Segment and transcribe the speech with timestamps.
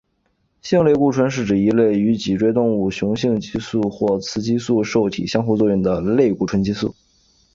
[0.63, 6.95] 性类固醇是指一类与脊椎动物雄激素或雌激素受体相互作用的类固醇激素。